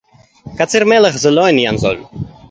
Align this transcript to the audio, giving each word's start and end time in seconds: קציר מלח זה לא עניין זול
קציר 0.57 0.85
מלח 0.85 1.17
זה 1.17 1.31
לא 1.31 1.47
עניין 1.47 1.77
זול 1.77 1.97